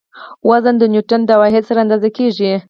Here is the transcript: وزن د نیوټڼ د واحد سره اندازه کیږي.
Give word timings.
وزن 0.49 0.75
د 0.79 0.83
نیوټڼ 0.93 1.19
د 1.25 1.31
واحد 1.41 1.63
سره 1.69 1.79
اندازه 1.85 2.09
کیږي. 2.17 2.51